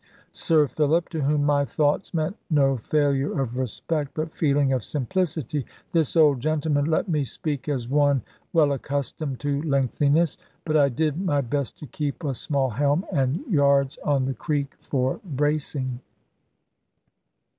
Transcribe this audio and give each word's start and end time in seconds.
Sir 0.31 0.67
Philip 0.67 1.09
(to 1.09 1.21
whom 1.21 1.43
my 1.45 1.63
thoughts 1.63 2.11
meant 2.11 2.35
no 2.49 2.75
failure 2.75 3.39
of 3.39 3.55
respect, 3.55 4.13
but 4.15 4.33
feeling 4.33 4.73
of 4.73 4.83
simplicity), 4.83 5.63
this 5.91 6.15
old 6.17 6.39
gentleman 6.39 6.85
let 6.85 7.07
me 7.07 7.23
speak 7.23 7.69
as 7.69 7.87
one 7.87 8.23
well 8.51 8.71
accustomed 8.71 9.39
to 9.41 9.61
lengthiness. 9.61 10.39
But 10.65 10.75
I 10.75 10.89
did 10.89 11.21
my 11.23 11.41
best 11.41 11.77
to 11.81 11.85
keep 11.85 12.23
a 12.23 12.33
small 12.33 12.71
helm, 12.71 13.05
and 13.11 13.41
yards 13.47 13.99
on 13.99 14.25
the 14.25 14.33
creak 14.33 14.73
for 14.79 15.19
bracing. 15.23 15.99